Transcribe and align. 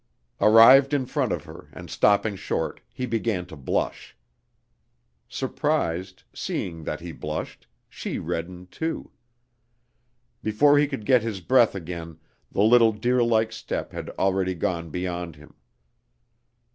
Arrived 0.39 0.95
in 0.95 1.05
front 1.05 1.31
of 1.31 1.43
her 1.43 1.69
and 1.73 1.87
stopping 1.91 2.35
short, 2.35 2.81
he 2.91 3.05
began 3.05 3.45
to 3.45 3.55
blush. 3.55 4.17
Surprised, 5.29 6.23
seeing 6.33 6.83
that 6.85 7.01
he 7.01 7.11
blushed, 7.11 7.67
she 7.87 8.17
reddened 8.17 8.71
too. 8.71 9.11
Before 10.41 10.79
he 10.79 10.87
could 10.87 11.05
get 11.05 11.21
his 11.21 11.39
breath 11.39 11.75
again 11.75 12.17
the 12.51 12.63
little 12.63 12.91
deerlike 12.93 13.51
step 13.51 13.91
had 13.91 14.09
already 14.17 14.55
gone 14.55 14.89
beyond 14.89 15.35
him. 15.35 15.53